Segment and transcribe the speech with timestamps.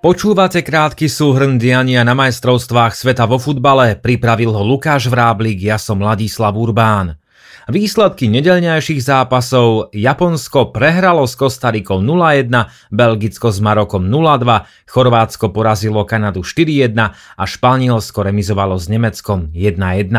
[0.00, 6.00] Počúvate krátky súhrn diania na majstrovstvách sveta vo futbale, pripravil ho Lukáš Vráblik, ja som
[6.00, 7.20] Ladislav Urbán.
[7.68, 12.48] Výsledky nedelňajších zápasov Japonsko prehralo s Kostarikou 0-1,
[12.88, 20.16] Belgicko s Marokom 0-2, Chorvátsko porazilo Kanadu 4-1 a Španielsko remizovalo s Nemeckom 1-1.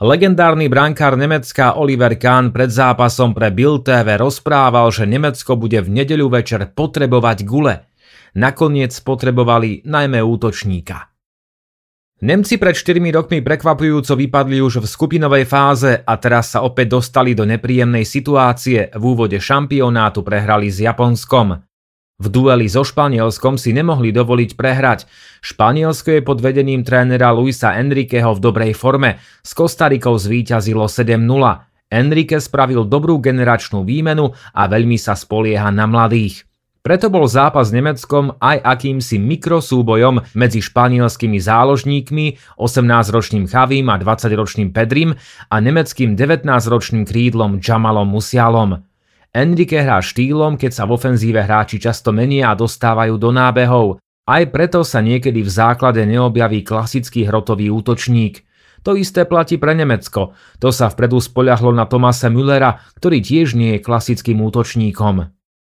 [0.00, 5.92] Legendárny brankár Nemecka Oliver Kahn pred zápasom pre Bild TV rozprával, že Nemecko bude v
[5.92, 7.84] nedeľu večer potrebovať gule–
[8.38, 11.10] nakoniec potrebovali najmä útočníka.
[12.18, 17.30] Nemci pred 4 rokmi prekvapujúco vypadli už v skupinovej fáze a teraz sa opäť dostali
[17.34, 18.90] do nepríjemnej situácie.
[18.90, 21.62] V úvode šampionátu prehrali s Japonskom.
[22.18, 25.06] V dueli so Španielskom si nemohli dovoliť prehrať.
[25.46, 29.22] Španielsko je pod vedením trénera Luisa Enriqueho v dobrej forme.
[29.46, 31.22] S Kostarikou zvíťazilo 7-0.
[31.94, 36.47] Enrique spravil dobrú generačnú výmenu a veľmi sa spolieha na mladých.
[36.88, 44.72] Preto bol zápas s Nemeckom aj akýmsi mikrosúbojom medzi španielskými záložníkmi, 18-ročným Chavím a 20-ročným
[44.72, 45.12] Pedrim
[45.52, 48.88] a nemeckým 19-ročným krídlom Jamalom Musialom.
[49.36, 54.00] Enrique hrá štýlom, keď sa v ofenzíve hráči často menia a dostávajú do nábehov.
[54.24, 58.48] Aj preto sa niekedy v základe neobjaví klasický hrotový útočník.
[58.88, 60.32] To isté platí pre Nemecko.
[60.64, 65.36] To sa vpredu spoľahlo na Tomasa Müllera, ktorý tiež nie je klasickým útočníkom.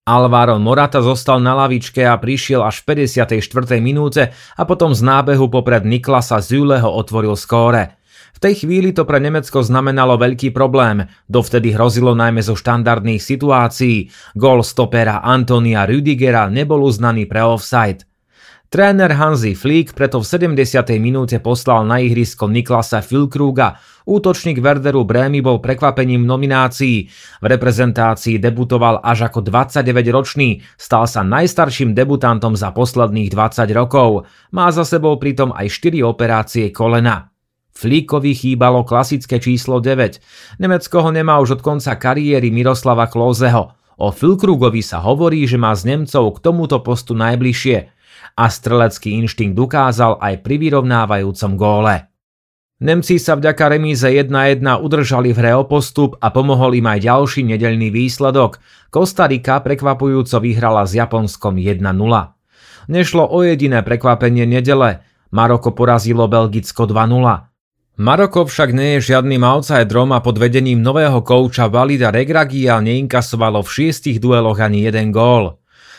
[0.08, 3.44] Alvaro Morata zostal na lavičke a prišiel až v 54.
[3.76, 8.00] minúte a potom z nábehu popred Niklasa Züleho otvoril skóre.
[8.32, 14.08] V tej chvíli to pre Nemecko znamenalo veľký problém, dovtedy hrozilo najmä zo štandardných situácií.
[14.32, 18.07] Gól stopera Antonia Rüdigera nebol uznaný pre offside.
[18.68, 20.60] Tréner Hansi Flick preto v 70.
[21.00, 23.80] minúte poslal na ihrisko Niklasa Filkruga.
[24.04, 27.08] Útočník Werderu Brémy bol prekvapením nominácií.
[27.40, 34.28] V reprezentácii debutoval až ako 29-ročný, stal sa najstarším debutantom za posledných 20 rokov.
[34.52, 37.32] Má za sebou pritom aj 4 operácie kolena.
[37.72, 40.60] Flíkovi chýbalo klasické číslo 9.
[40.60, 43.72] Nemecko ho nemá už od konca kariéry Miroslava Klózeho.
[43.96, 47.96] O Filkrugovi sa hovorí, že má z Nemcov k tomuto postu najbližšie
[48.38, 52.08] a strelecký inštinkt ukázal aj pri vyrovnávajúcom góle.
[52.78, 57.42] Nemci sa vďaka remíze 1-1 udržali v hre o postup a pomohol im aj ďalší
[57.42, 58.62] nedeľný výsledok.
[58.94, 61.82] Kostarika prekvapujúco vyhrala s Japonskom 1-0.
[62.86, 65.02] Nešlo o jediné prekvapenie nedele.
[65.34, 67.48] Maroko porazilo Belgicko 2-0.
[67.98, 73.68] Maroko však nie je žiadnym outsiderom a pod vedením nového kouča Valida Regragia neinkasovalo v
[73.74, 75.58] šiestich dueloch ani jeden gól.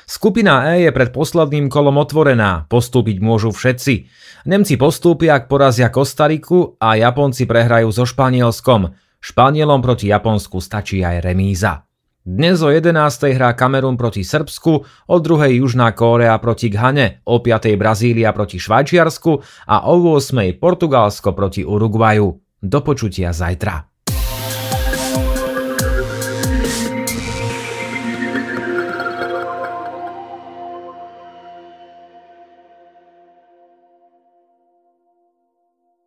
[0.10, 4.10] Skupina E je pred posledným kolom otvorená, postúpiť môžu všetci.
[4.50, 8.90] Nemci postúpia, ak porazia Kostariku a Japonci prehrajú so Španielskom.
[9.22, 11.86] Španielom proti Japonsku stačí aj remíza.
[12.26, 13.38] Dnes o 11.
[13.38, 15.62] hrá Kamerun proti Srbsku, o 2.
[15.62, 17.78] Južná Kórea proti Ghane, o 5.
[17.78, 19.32] Brazília proti Švajčiarsku
[19.70, 20.58] a o 8.
[20.58, 22.34] Portugalsko proti Uruguaju.
[22.66, 23.86] Do počutia zajtra.